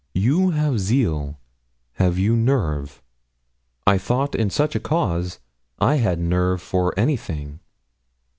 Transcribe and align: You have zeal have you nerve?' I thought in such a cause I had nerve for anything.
You 0.15 0.49
have 0.49 0.79
zeal 0.79 1.37
have 1.97 2.17
you 2.17 2.35
nerve?' 2.35 3.03
I 3.85 3.99
thought 3.99 4.33
in 4.33 4.49
such 4.49 4.73
a 4.75 4.79
cause 4.79 5.37
I 5.77 5.97
had 5.97 6.17
nerve 6.19 6.59
for 6.59 6.91
anything. 6.97 7.59